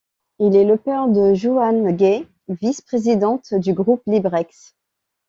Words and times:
Il 0.39 0.55
est 0.55 0.65
le 0.65 0.77
père 0.77 1.09
de 1.09 1.35
Johanne 1.35 1.95
Guay, 1.95 2.27
vice-présidente 2.47 3.53
du 3.53 3.75
Groupe 3.75 4.01
Librex. 4.07 4.73